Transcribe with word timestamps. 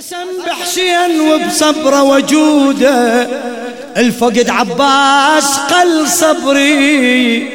قسم 0.00 0.28
بحسين 0.46 1.20
وبصبره 1.20 2.02
وجوده. 2.02 3.28
الفقد 3.96 4.50
عباس 4.50 5.58
قل 5.58 6.08
صبري 6.08 7.48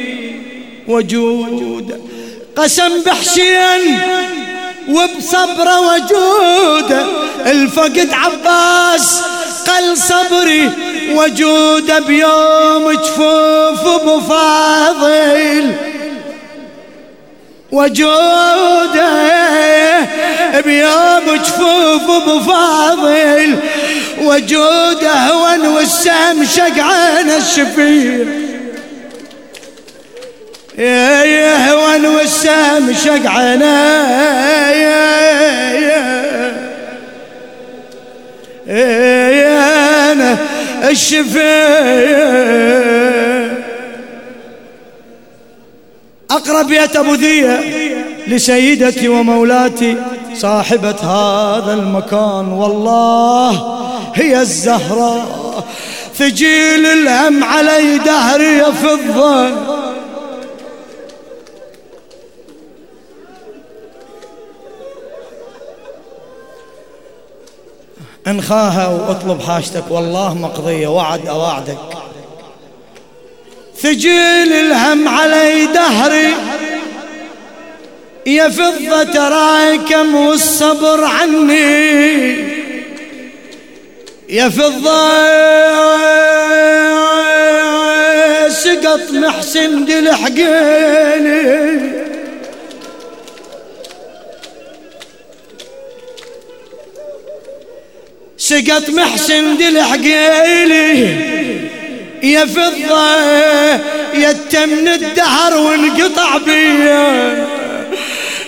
وجوده. 0.88 1.98
قسم 2.56 3.02
بحسين 3.06 4.00
وبصبره 4.90 5.80
وجوده. 5.80 7.06
الفقد 7.46 8.10
عباس 8.14 9.22
قل 9.68 9.98
صبري 9.98 10.70
وجوده 11.16 12.00
بيوم 12.00 12.92
جفوف 12.92 13.88
أبو 13.88 14.22
فاضل. 14.22 15.74
وجوده 17.72 19.35
بيوم 20.62 21.36
جفوف 21.36 22.10
ابو 22.10 22.40
فاضل 22.40 23.56
وجوده 24.22 25.14
هون 25.14 25.68
والسام 25.68 26.46
شقعان 26.46 27.30
الشفير. 27.30 28.28
يا 30.78 31.24
يا 31.24 31.72
هون 31.72 32.06
والسام 32.06 32.94
شقعنا 33.06 33.96
يا 34.74 35.06
يا 38.68 39.30
يا 39.30 40.12
أنا 40.12 40.38
الشفير. 40.90 42.36
أقرب 46.32 46.68
بيت 46.68 46.96
أبو 46.96 47.14
ذيه 47.14 47.60
لسيدتي 48.28 49.08
ومولاتي. 49.08 49.96
صاحبة 50.38 50.96
هذا 51.02 51.74
المكان 51.74 52.52
والله 52.52 53.80
هي 54.14 54.42
الزهراء 54.42 55.64
ثجيل 56.16 56.86
الهم 56.86 57.44
علي 57.44 57.98
دهري 57.98 58.64
فضة 58.66 59.50
انخاها 68.28 68.88
واطلب 68.88 69.42
حاجتك 69.42 69.84
والله 69.90 70.34
مقضية 70.34 70.88
وعد 70.88 71.28
أواعدك 71.28 71.78
ثجيل 73.78 74.54
الهم 74.54 75.08
علي 75.08 75.66
دهري. 75.66 76.34
يا 78.26 78.50
فضة 78.50 79.04
تراكم 79.04 80.16
والصبر 80.16 81.04
عني. 81.04 82.36
يا 84.30 84.50
فضة 84.50 85.06
سقط 88.50 89.12
محسن 89.12 89.86
دي 89.86 90.00
لحقيني 90.02 91.66
سقط 98.38 98.90
محسن 98.90 99.58
دي 99.58 99.70
لحقيني 99.70 101.16
يا 102.24 102.46
فضة 102.46 103.16
يتم 104.14 104.88
الدهر 104.88 105.58
وانقطع 105.58 106.38
بيه 106.38 107.48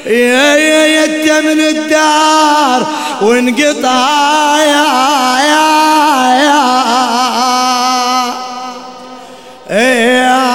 يا 0.08 0.56
يا 0.56 1.04
يد 1.04 1.46
من 1.46 1.60
الدار 1.60 2.88
وانقطع 3.22 4.58
يا 4.58 4.88
يا 5.40 5.68
يا. 6.44 6.78
يا 9.70 10.48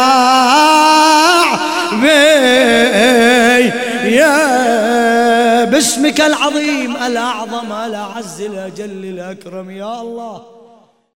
يا 4.04 5.65
باسمك 5.65 6.21
العظيم 6.21 6.97
الأعظم 6.97 7.72
الأعز 7.72 8.41
الأجل 8.41 9.04
الأكرم 9.04 9.71
يا 9.71 10.00
الله. 10.00 10.43